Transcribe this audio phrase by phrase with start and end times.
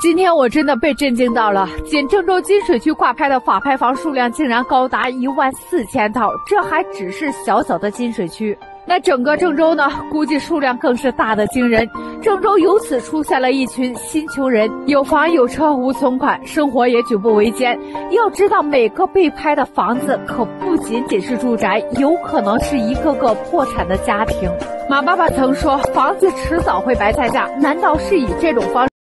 [0.00, 8.56] 今天我真的被震惊到了，仅郑州金水区挂牌的法拍房数量竟然高达一万四千套，这还只是小小的金水区。
[8.86, 9.90] 那整个郑州呢？
[10.08, 11.86] 估计数量更是大的惊人。
[12.22, 17.76] 郑州由此出现了一群新穷人，有房有车无存款，生活也举步维艰。
[18.12, 24.48] 要知道，每个被拍的房子可不仅仅是住宅，有可能是一个个破产的家庭。
[24.88, 28.97] 马爸爸曾说，房子迟早会白菜价，难道是以这种方式？